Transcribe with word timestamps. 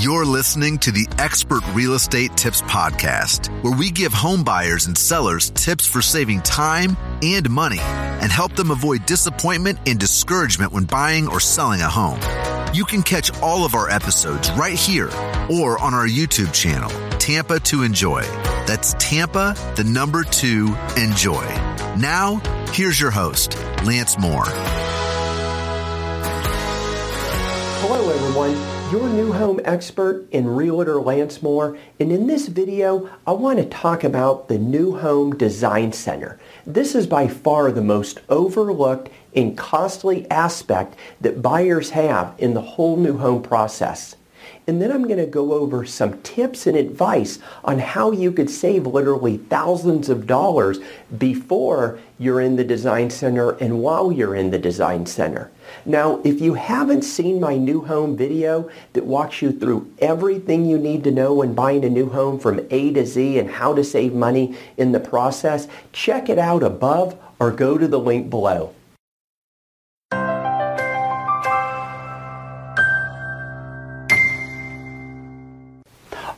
You're 0.00 0.24
listening 0.24 0.78
to 0.78 0.92
the 0.92 1.06
Expert 1.18 1.62
Real 1.74 1.92
Estate 1.92 2.34
Tips 2.34 2.62
Podcast, 2.62 3.48
where 3.62 3.76
we 3.76 3.90
give 3.90 4.14
home 4.14 4.42
buyers 4.42 4.86
and 4.86 4.96
sellers 4.96 5.50
tips 5.50 5.86
for 5.86 6.00
saving 6.00 6.40
time 6.40 6.96
and 7.22 7.50
money 7.50 7.80
and 7.80 8.32
help 8.32 8.56
them 8.56 8.70
avoid 8.70 9.04
disappointment 9.04 9.78
and 9.84 10.00
discouragement 10.00 10.72
when 10.72 10.84
buying 10.84 11.28
or 11.28 11.38
selling 11.38 11.82
a 11.82 11.86
home. 11.86 12.18
You 12.74 12.86
can 12.86 13.02
catch 13.02 13.30
all 13.42 13.66
of 13.66 13.74
our 13.74 13.90
episodes 13.90 14.50
right 14.52 14.72
here 14.72 15.10
or 15.50 15.78
on 15.78 15.92
our 15.92 16.06
YouTube 16.06 16.54
channel, 16.54 16.88
Tampa 17.18 17.60
to 17.60 17.82
Enjoy. 17.82 18.22
That's 18.66 18.94
Tampa, 18.94 19.54
the 19.76 19.84
number 19.84 20.24
two, 20.24 20.74
enjoy. 20.96 21.44
Now, 21.98 22.40
here's 22.72 22.98
your 22.98 23.10
host, 23.10 23.54
Lance 23.84 24.18
Moore. 24.18 24.46
Hello, 27.82 28.08
everyone 28.08 28.69
your 28.90 29.08
new 29.08 29.32
home 29.32 29.60
expert 29.64 30.26
and 30.32 30.56
realtor 30.56 31.00
Lance 31.00 31.40
Moore 31.42 31.78
and 32.00 32.10
in 32.10 32.26
this 32.26 32.48
video 32.48 33.08
I 33.24 33.30
want 33.32 33.60
to 33.60 33.64
talk 33.64 34.02
about 34.02 34.48
the 34.48 34.58
New 34.58 34.96
Home 34.96 35.36
Design 35.36 35.92
Center. 35.92 36.40
This 36.66 36.96
is 36.96 37.06
by 37.06 37.28
far 37.28 37.70
the 37.70 37.82
most 37.82 38.18
overlooked 38.28 39.08
and 39.36 39.56
costly 39.56 40.28
aspect 40.28 40.96
that 41.20 41.40
buyers 41.40 41.90
have 41.90 42.34
in 42.38 42.54
the 42.54 42.62
whole 42.62 42.96
new 42.96 43.16
home 43.18 43.42
process. 43.44 44.16
And 44.66 44.80
then 44.80 44.92
I'm 44.92 45.04
going 45.04 45.18
to 45.18 45.26
go 45.26 45.52
over 45.52 45.84
some 45.84 46.20
tips 46.22 46.66
and 46.66 46.76
advice 46.76 47.38
on 47.64 47.78
how 47.78 48.12
you 48.12 48.32
could 48.32 48.50
save 48.50 48.86
literally 48.86 49.38
thousands 49.38 50.08
of 50.08 50.26
dollars 50.26 50.78
before 51.18 51.98
you're 52.18 52.40
in 52.40 52.56
the 52.56 52.64
design 52.64 53.10
center 53.10 53.52
and 53.52 53.80
while 53.80 54.12
you're 54.12 54.34
in 54.34 54.50
the 54.50 54.58
design 54.58 55.06
center. 55.06 55.50
Now, 55.84 56.20
if 56.24 56.40
you 56.40 56.54
haven't 56.54 57.02
seen 57.02 57.40
my 57.40 57.56
new 57.56 57.82
home 57.82 58.16
video 58.16 58.70
that 58.92 59.06
walks 59.06 59.40
you 59.40 59.52
through 59.52 59.90
everything 59.98 60.66
you 60.66 60.78
need 60.78 61.04
to 61.04 61.10
know 61.10 61.34
when 61.34 61.54
buying 61.54 61.84
a 61.84 61.90
new 61.90 62.08
home 62.08 62.38
from 62.38 62.66
A 62.70 62.92
to 62.92 63.06
Z 63.06 63.38
and 63.38 63.50
how 63.50 63.74
to 63.74 63.84
save 63.84 64.12
money 64.12 64.56
in 64.76 64.92
the 64.92 65.00
process, 65.00 65.68
check 65.92 66.28
it 66.28 66.38
out 66.38 66.62
above 66.62 67.16
or 67.38 67.50
go 67.50 67.78
to 67.78 67.88
the 67.88 67.98
link 67.98 68.28
below. 68.30 68.74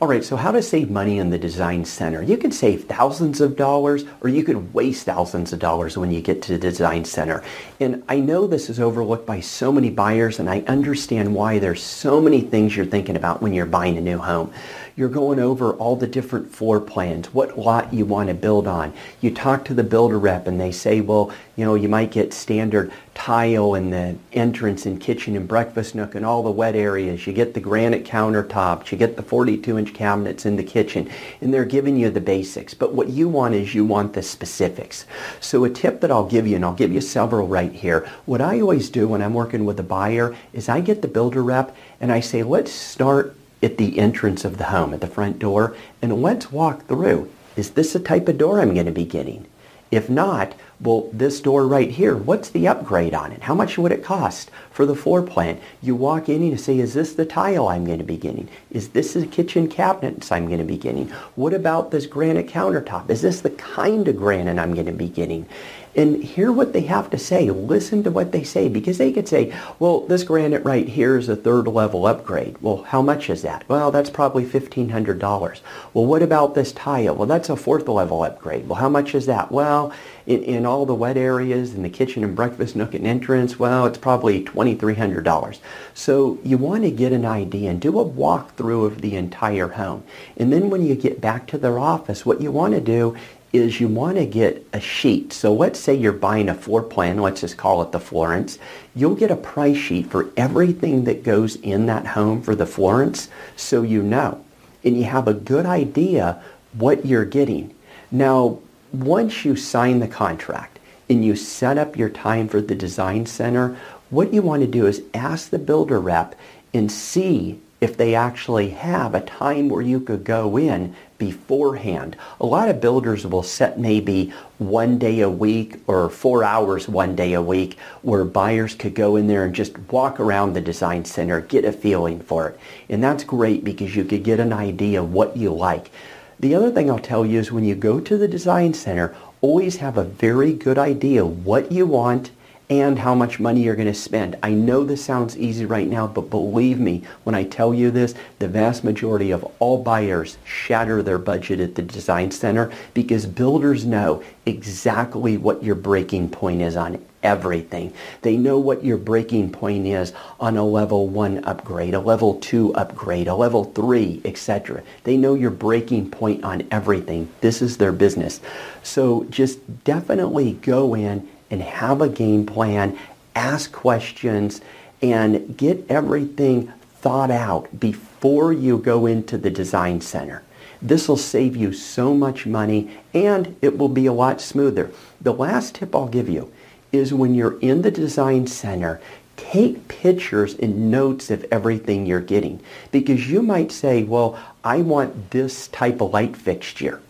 All 0.03 0.09
right, 0.09 0.21
so 0.21 0.35
how 0.35 0.51
to 0.51 0.61
save 0.61 0.89
money 0.89 1.17
in 1.17 1.29
the 1.29 1.37
design 1.37 1.85
center. 1.85 2.21
You 2.21 2.35
can 2.35 2.51
save 2.51 2.83
thousands 2.83 3.39
of 3.39 3.55
dollars 3.55 4.03
or 4.19 4.29
you 4.29 4.43
could 4.43 4.73
waste 4.73 5.05
thousands 5.05 5.53
of 5.53 5.59
dollars 5.59 5.97
when 5.97 6.11
you 6.11 6.19
get 6.19 6.41
to 6.41 6.51
the 6.51 6.57
design 6.59 7.05
center. 7.05 7.41
And 7.79 8.03
I 8.09 8.19
know 8.19 8.45
this 8.45 8.69
is 8.69 8.81
overlooked 8.81 9.25
by 9.25 9.39
so 9.39 9.71
many 9.71 9.89
buyers 9.89 10.39
and 10.39 10.49
I 10.49 10.59
understand 10.67 11.33
why 11.33 11.57
there's 11.57 11.81
so 11.81 12.19
many 12.19 12.41
things 12.41 12.75
you're 12.75 12.85
thinking 12.85 13.15
about 13.15 13.41
when 13.41 13.53
you're 13.53 13.65
buying 13.65 13.97
a 13.97 14.01
new 14.01 14.17
home. 14.17 14.53
You're 14.97 15.07
going 15.07 15.39
over 15.39 15.71
all 15.71 15.95
the 15.95 16.05
different 16.05 16.51
floor 16.51 16.81
plans, 16.81 17.33
what 17.33 17.57
lot 17.57 17.93
you 17.93 18.05
want 18.05 18.27
to 18.27 18.35
build 18.35 18.67
on. 18.67 18.91
You 19.21 19.33
talk 19.33 19.63
to 19.65 19.73
the 19.73 19.85
builder 19.85 20.19
rep 20.19 20.47
and 20.47 20.59
they 20.59 20.73
say, 20.73 20.99
well, 20.99 21.31
you 21.55 21.65
know, 21.65 21.75
you 21.75 21.87
might 21.87 22.11
get 22.11 22.33
standard 22.33 22.91
tile 23.13 23.75
in 23.75 23.91
the 23.91 24.15
entrance 24.31 24.87
and 24.87 24.99
kitchen 24.99 25.35
and 25.35 25.47
breakfast 25.47 25.93
nook 25.93 26.15
and 26.15 26.25
all 26.25 26.41
the 26.41 26.49
wet 26.49 26.75
areas. 26.75 27.27
You 27.27 27.33
get 27.33 27.53
the 27.53 27.59
granite 27.59 28.05
countertops. 28.05 28.91
You 28.91 28.97
get 28.97 29.15
the 29.17 29.23
42-inch 29.23 29.93
cabinets 29.93 30.47
in 30.47 30.55
the 30.55 30.63
kitchen. 30.63 31.09
And 31.41 31.53
they're 31.53 31.65
giving 31.65 31.95
you 31.95 32.09
the 32.09 32.21
basics. 32.21 32.73
But 32.73 32.95
what 32.95 33.09
you 33.09 33.29
want 33.29 33.53
is 33.53 33.75
you 33.75 33.85
want 33.85 34.13
the 34.13 34.23
specifics. 34.23 35.05
So 35.39 35.63
a 35.63 35.69
tip 35.69 36.01
that 36.01 36.11
I'll 36.11 36.25
give 36.25 36.47
you, 36.47 36.55
and 36.55 36.65
I'll 36.65 36.73
give 36.73 36.91
you 36.91 37.01
several 37.01 37.47
right 37.47 37.71
here. 37.71 38.09
What 38.25 38.41
I 38.41 38.59
always 38.59 38.89
do 38.89 39.07
when 39.07 39.21
I'm 39.21 39.35
working 39.35 39.65
with 39.65 39.79
a 39.79 39.83
buyer 39.83 40.35
is 40.53 40.67
I 40.67 40.81
get 40.81 41.03
the 41.03 41.07
builder 41.07 41.43
rep 41.43 41.75
and 42.01 42.11
I 42.11 42.19
say, 42.19 42.41
let's 42.41 42.71
start 42.71 43.35
at 43.61 43.77
the 43.77 43.99
entrance 43.99 44.43
of 44.43 44.57
the 44.57 44.65
home, 44.65 44.93
at 44.93 45.01
the 45.01 45.07
front 45.07 45.39
door, 45.39 45.75
and 46.01 46.21
let's 46.21 46.51
walk 46.51 46.87
through. 46.87 47.31
Is 47.55 47.71
this 47.71 47.93
the 47.93 47.99
type 47.99 48.27
of 48.27 48.39
door 48.39 48.59
I'm 48.59 48.73
going 48.73 48.87
to 48.87 48.91
be 48.91 49.05
getting? 49.05 49.45
If 49.93 50.09
not, 50.09 50.55
well, 50.81 51.07
this 51.13 51.39
door 51.39 51.67
right 51.67 51.91
here, 51.91 52.17
what's 52.17 52.49
the 52.49 52.67
upgrade 52.67 53.13
on 53.13 53.31
it? 53.31 53.43
How 53.43 53.53
much 53.53 53.77
would 53.77 53.91
it 53.91 54.03
cost 54.03 54.49
for 54.71 54.87
the 54.87 54.95
floor 54.95 55.21
plan? 55.21 55.59
You 55.83 55.93
walk 55.93 56.29
in 56.29 56.41
and 56.41 56.49
you 56.49 56.57
say, 56.57 56.79
is 56.79 56.95
this 56.95 57.13
the 57.13 57.27
tile 57.27 57.67
I'm 57.67 57.85
going 57.85 57.99
to 57.99 58.03
be 58.03 58.17
getting? 58.17 58.49
Is 58.71 58.89
this 58.89 59.13
the 59.13 59.27
kitchen 59.27 59.67
cabinets 59.67 60.31
I'm 60.31 60.47
going 60.47 60.57
to 60.57 60.65
be 60.65 60.77
getting? 60.77 61.09
What 61.35 61.53
about 61.53 61.91
this 61.91 62.07
granite 62.07 62.47
countertop? 62.47 63.11
Is 63.11 63.21
this 63.21 63.41
the 63.41 63.51
kind 63.51 64.07
of 64.07 64.17
granite 64.17 64.57
I'm 64.57 64.73
going 64.73 64.87
to 64.87 64.91
be 64.91 65.09
getting? 65.09 65.47
And 65.95 66.23
hear 66.23 66.51
what 66.51 66.73
they 66.73 66.81
have 66.81 67.09
to 67.11 67.17
say. 67.17 67.49
Listen 67.49 68.03
to 68.03 68.11
what 68.11 68.31
they 68.31 68.43
say 68.43 68.67
because 68.67 68.97
they 68.97 69.11
could 69.11 69.27
say, 69.27 69.53
well, 69.79 70.01
this 70.01 70.23
granite 70.23 70.63
right 70.63 70.87
here 70.87 71.17
is 71.17 71.29
a 71.29 71.35
third 71.35 71.67
level 71.67 72.05
upgrade. 72.07 72.57
Well, 72.61 72.83
how 72.83 73.01
much 73.01 73.29
is 73.29 73.43
that? 73.43 73.67
Well, 73.69 73.91
that's 73.91 74.09
probably 74.09 74.45
$1,500. 74.45 75.61
Well, 75.93 76.05
what 76.05 76.23
about 76.23 76.55
this 76.55 76.71
tile? 76.71 77.15
Well, 77.15 77.27
that's 77.27 77.49
a 77.49 77.55
fourth 77.55 77.87
level 77.87 78.23
upgrade. 78.23 78.67
Well, 78.67 78.79
how 78.79 78.89
much 78.89 79.13
is 79.13 79.25
that? 79.27 79.51
Well, 79.51 79.93
in, 80.25 80.41
in 80.43 80.65
all 80.65 80.85
the 80.85 80.95
wet 80.95 81.17
areas, 81.17 81.73
in 81.73 81.83
the 81.83 81.89
kitchen 81.89 82.23
and 82.23 82.35
breakfast 82.35 82.75
nook 82.75 82.93
and 82.93 83.05
entrance, 83.05 83.59
well, 83.59 83.85
it's 83.85 83.97
probably 83.97 84.43
$2,300. 84.43 85.59
So 85.93 86.39
you 86.43 86.57
want 86.57 86.83
to 86.83 86.91
get 86.91 87.11
an 87.11 87.25
idea 87.25 87.69
and 87.69 87.79
do 87.79 87.99
a 87.99 88.05
walkthrough 88.05 88.85
of 88.85 89.01
the 89.01 89.15
entire 89.15 89.69
home. 89.69 90.03
And 90.37 90.51
then 90.51 90.69
when 90.69 90.85
you 90.85 90.95
get 90.95 91.21
back 91.21 91.45
to 91.47 91.57
their 91.57 91.77
office, 91.77 92.25
what 92.25 92.41
you 92.41 92.51
want 92.51 92.73
to 92.73 92.81
do 92.81 93.15
is 93.53 93.79
you 93.79 93.87
want 93.87 94.17
to 94.17 94.25
get 94.25 94.67
a 94.73 94.79
sheet. 94.79 95.31
So 95.31 95.53
let's 95.53 95.79
say 95.79 95.93
you're 95.93 96.11
buying 96.11 96.49
a 96.49 96.55
floor 96.55 96.81
plan, 96.81 97.21
let's 97.21 97.41
just 97.41 97.55
call 97.55 97.83
it 97.83 97.91
the 97.91 97.99
Florence. 97.99 98.57
You'll 98.95 99.15
get 99.15 99.29
a 99.29 99.35
price 99.35 99.77
sheet 99.77 100.07
for 100.07 100.31
everything 100.35 101.03
that 101.03 101.23
goes 101.23 101.55
in 101.57 101.85
that 101.85 102.07
home 102.07 102.41
for 102.41 102.55
the 102.55 102.65
Florence 102.65 103.29
so 103.55 103.83
you 103.83 104.01
know. 104.01 104.43
And 104.83 104.97
you 104.97 105.03
have 105.03 105.27
a 105.27 105.33
good 105.33 105.67
idea 105.67 106.43
what 106.73 107.05
you're 107.05 107.25
getting. 107.25 107.73
Now, 108.11 108.59
once 108.91 109.45
you 109.45 109.55
sign 109.55 109.99
the 109.99 110.07
contract 110.07 110.79
and 111.07 111.23
you 111.23 111.35
set 111.35 111.77
up 111.77 111.95
your 111.95 112.09
time 112.09 112.47
for 112.47 112.59
the 112.59 112.75
design 112.75 113.27
center, 113.27 113.77
what 114.09 114.33
you 114.33 114.41
want 114.41 114.61
to 114.61 114.67
do 114.67 114.87
is 114.87 115.03
ask 115.13 115.49
the 115.49 115.59
builder 115.59 115.99
rep 115.99 116.35
and 116.73 116.91
see 116.91 117.59
if 117.83 117.97
they 117.97 118.15
actually 118.15 118.69
have 118.69 119.13
a 119.13 119.19
time 119.19 119.67
where 119.67 119.81
you 119.81 119.99
could 119.99 120.23
go 120.23 120.57
in 120.57 120.95
beforehand. 121.17 122.15
A 122.39 122.45
lot 122.45 122.69
of 122.69 122.79
builders 122.79 123.27
will 123.27 123.43
set 123.43 123.77
maybe 123.77 124.31
one 124.57 124.97
day 124.97 125.19
a 125.19 125.29
week 125.29 125.81
or 125.85 126.09
four 126.09 126.45
hours 126.45 126.87
one 126.87 127.13
day 127.13 127.33
a 127.33 127.41
week 127.41 127.77
where 128.01 128.23
buyers 128.23 128.73
could 128.73 128.95
go 128.95 129.17
in 129.17 129.27
there 129.27 129.43
and 129.43 129.53
just 129.53 129.77
walk 129.91 130.17
around 130.21 130.53
the 130.53 130.61
design 130.61 131.03
center, 131.03 131.41
get 131.41 131.65
a 131.65 131.73
feeling 131.73 132.21
for 132.21 132.47
it. 132.47 132.59
And 132.87 133.03
that's 133.03 133.25
great 133.25 133.65
because 133.65 133.97
you 133.97 134.05
could 134.05 134.23
get 134.23 134.39
an 134.39 134.53
idea 134.53 135.03
of 135.03 135.11
what 135.11 135.35
you 135.35 135.51
like. 135.53 135.91
The 136.39 136.55
other 136.55 136.71
thing 136.71 136.89
I'll 136.89 136.99
tell 136.99 137.25
you 137.25 137.37
is 137.37 137.51
when 137.51 137.65
you 137.65 137.75
go 137.75 137.99
to 137.99 138.17
the 138.17 138.29
design 138.29 138.73
center, 138.73 139.13
always 139.41 139.75
have 139.75 139.97
a 139.97 140.05
very 140.05 140.53
good 140.53 140.77
idea 140.77 141.25
what 141.25 141.69
you 141.69 141.85
want 141.85 142.31
and 142.79 142.97
how 142.97 143.13
much 143.13 143.39
money 143.39 143.61
you're 143.61 143.75
going 143.75 143.87
to 143.87 143.93
spend. 143.93 144.35
I 144.41 144.51
know 144.51 144.83
this 144.83 145.03
sounds 145.03 145.37
easy 145.37 145.65
right 145.65 145.87
now, 145.87 146.07
but 146.07 146.29
believe 146.29 146.79
me 146.79 147.03
when 147.23 147.35
I 147.35 147.43
tell 147.43 147.73
you 147.73 147.91
this, 147.91 148.15
the 148.39 148.47
vast 148.47 148.83
majority 148.83 149.31
of 149.31 149.43
all 149.59 149.83
buyers 149.83 150.37
shatter 150.43 151.03
their 151.03 151.19
budget 151.19 151.59
at 151.59 151.75
the 151.75 151.81
design 151.81 152.31
center 152.31 152.71
because 152.93 153.25
builders 153.25 153.85
know 153.85 154.23
exactly 154.45 155.37
what 155.37 155.63
your 155.63 155.75
breaking 155.75 156.29
point 156.29 156.61
is 156.61 156.75
on 156.75 157.03
everything. 157.21 157.93
They 158.21 158.35
know 158.35 158.59
what 158.59 158.83
your 158.83 158.97
breaking 158.97 159.51
point 159.51 159.87
is 159.87 160.11
on 160.39 160.57
a 160.57 160.65
level 160.65 161.07
1 161.07 161.45
upgrade, 161.45 161.93
a 161.93 161.99
level 161.99 162.39
2 162.39 162.73
upgrade, 162.75 163.27
a 163.27 163.35
level 163.35 163.63
3, 163.63 164.21
etc. 164.25 164.83
They 165.03 165.15
know 165.15 165.33
your 165.33 165.51
breaking 165.51 166.11
point 166.11 166.43
on 166.43 166.67
everything. 166.71 167.29
This 167.39 167.61
is 167.61 167.77
their 167.77 167.93
business. 167.93 168.41
So 168.83 169.25
just 169.29 169.83
definitely 169.85 170.53
go 170.53 170.95
in 170.95 171.29
and 171.49 171.61
have 171.61 172.01
a 172.01 172.09
game 172.09 172.45
plan, 172.45 172.97
ask 173.35 173.71
questions, 173.71 174.61
and 175.01 175.57
get 175.57 175.85
everything 175.89 176.71
thought 176.99 177.31
out 177.31 177.79
before 177.79 178.53
you 178.53 178.77
go 178.77 179.05
into 179.05 179.37
the 179.37 179.51
design 179.51 179.99
center. 179.99 180.43
This 180.81 181.07
will 181.07 181.17
save 181.17 181.55
you 181.55 181.73
so 181.73 182.13
much 182.13 182.45
money 182.45 182.97
and 183.13 183.55
it 183.61 183.77
will 183.77 183.89
be 183.89 184.05
a 184.05 184.13
lot 184.13 184.41
smoother. 184.41 184.91
The 185.21 185.33
last 185.33 185.75
tip 185.75 185.95
I'll 185.95 186.07
give 186.07 186.29
you 186.29 186.51
is 186.91 187.13
when 187.13 187.33
you're 187.33 187.59
in 187.59 187.81
the 187.81 187.91
design 187.91 188.47
center, 188.47 189.01
take 189.35 189.87
pictures 189.87 190.55
and 190.55 190.91
notes 190.91 191.31
of 191.31 191.45
everything 191.51 192.05
you're 192.05 192.21
getting 192.21 192.61
because 192.91 193.29
you 193.29 193.41
might 193.41 193.71
say, 193.71 194.03
well, 194.03 194.37
I 194.63 194.81
want 194.81 195.31
this 195.31 195.67
type 195.69 196.01
of 196.01 196.11
light 196.11 196.35
fixture 196.37 197.01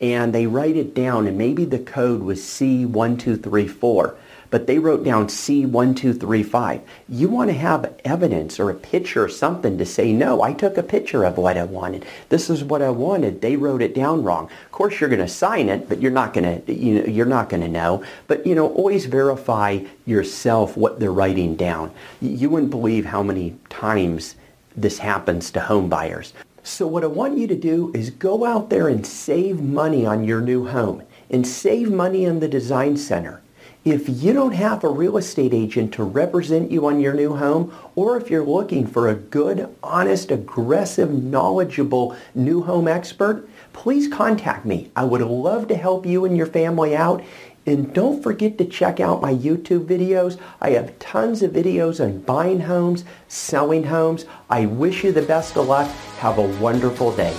and 0.00 0.34
they 0.34 0.46
write 0.46 0.76
it 0.76 0.94
down 0.94 1.26
and 1.26 1.36
maybe 1.36 1.64
the 1.64 1.78
code 1.78 2.22
was 2.22 2.40
C1234 2.40 4.16
but 4.50 4.66
they 4.66 4.78
wrote 4.78 5.04
down 5.04 5.28
C1235. 5.28 6.80
You 7.08 7.28
want 7.28 7.50
to 7.50 7.56
have 7.56 7.94
evidence 8.04 8.58
or 8.58 8.68
a 8.68 8.74
picture 8.74 9.24
or 9.24 9.28
something 9.28 9.78
to 9.78 9.86
say, 9.86 10.12
no, 10.12 10.42
I 10.42 10.52
took 10.52 10.76
a 10.76 10.82
picture 10.82 11.24
of 11.24 11.38
what 11.38 11.56
I 11.56 11.62
wanted. 11.62 12.04
This 12.28 12.50
is 12.50 12.64
what 12.64 12.82
I 12.82 12.90
wanted. 12.90 13.40
They 13.40 13.56
wrote 13.56 13.80
it 13.80 13.94
down 13.94 14.24
wrong. 14.24 14.50
Of 14.66 14.72
course, 14.72 15.00
you're 15.00 15.08
going 15.08 15.20
to 15.20 15.28
sign 15.28 15.68
it, 15.68 15.88
but 15.88 16.02
you're 16.02 16.10
not 16.10 16.34
going 16.34 16.64
to, 16.64 16.72
you 16.72 16.94
know, 16.94 17.06
you're 17.06 17.26
not 17.26 17.48
going 17.48 17.62
to 17.62 17.68
know. 17.68 18.02
But, 18.26 18.46
you 18.46 18.54
know, 18.54 18.68
always 18.72 19.06
verify 19.06 19.84
yourself 20.04 20.76
what 20.76 20.98
they're 20.98 21.12
writing 21.12 21.54
down. 21.54 21.92
You 22.20 22.50
wouldn't 22.50 22.70
believe 22.70 23.06
how 23.06 23.22
many 23.22 23.56
times 23.68 24.34
this 24.76 24.98
happens 24.98 25.50
to 25.52 25.60
home 25.60 25.88
buyers. 25.88 26.32
So 26.70 26.86
what 26.86 27.02
I 27.02 27.08
want 27.08 27.36
you 27.36 27.48
to 27.48 27.56
do 27.56 27.90
is 27.94 28.10
go 28.10 28.44
out 28.44 28.70
there 28.70 28.86
and 28.86 29.04
save 29.04 29.60
money 29.60 30.06
on 30.06 30.22
your 30.22 30.40
new 30.40 30.68
home 30.68 31.02
and 31.28 31.44
save 31.44 31.90
money 31.90 32.24
in 32.24 32.38
the 32.38 32.46
design 32.46 32.96
center. 32.96 33.42
If 33.84 34.08
you 34.08 34.32
don't 34.32 34.52
have 34.52 34.84
a 34.84 34.88
real 34.88 35.16
estate 35.16 35.52
agent 35.52 35.92
to 35.94 36.04
represent 36.04 36.70
you 36.70 36.86
on 36.86 37.00
your 37.00 37.12
new 37.12 37.34
home, 37.34 37.74
or 37.96 38.16
if 38.16 38.30
you're 38.30 38.44
looking 38.44 38.86
for 38.86 39.08
a 39.08 39.16
good, 39.16 39.74
honest, 39.82 40.30
aggressive, 40.30 41.10
knowledgeable 41.10 42.16
new 42.36 42.62
home 42.62 42.86
expert, 42.86 43.48
please 43.72 44.06
contact 44.06 44.64
me. 44.64 44.92
I 44.94 45.04
would 45.04 45.22
love 45.22 45.66
to 45.68 45.76
help 45.76 46.06
you 46.06 46.24
and 46.24 46.36
your 46.36 46.46
family 46.46 46.94
out. 46.94 47.24
And 47.66 47.92
don't 47.92 48.22
forget 48.22 48.58
to 48.58 48.64
check 48.64 49.00
out 49.00 49.20
my 49.20 49.34
YouTube 49.34 49.86
videos. 49.86 50.38
I 50.60 50.70
have 50.70 50.98
tons 50.98 51.42
of 51.42 51.52
videos 51.52 52.02
on 52.02 52.20
buying 52.20 52.60
homes, 52.60 53.04
selling 53.28 53.84
homes. 53.84 54.24
I 54.48 54.66
wish 54.66 55.04
you 55.04 55.12
the 55.12 55.22
best 55.22 55.56
of 55.56 55.68
luck. 55.68 55.88
Have 56.18 56.38
a 56.38 56.58
wonderful 56.58 57.14
day. 57.14 57.36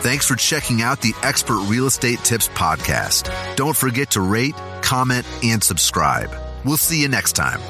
Thanks 0.00 0.26
for 0.26 0.36
checking 0.36 0.80
out 0.80 1.02
the 1.02 1.12
Expert 1.22 1.58
Real 1.66 1.86
Estate 1.86 2.20
Tips 2.20 2.48
podcast. 2.48 3.30
Don't 3.56 3.76
forget 3.76 4.12
to 4.12 4.20
rate, 4.20 4.54
comment, 4.80 5.26
and 5.42 5.62
subscribe. 5.62 6.30
We'll 6.64 6.76
see 6.76 7.02
you 7.02 7.08
next 7.08 7.32
time. 7.32 7.60